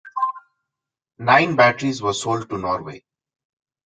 [1.19, 3.03] Nine batteries were sold to Norway.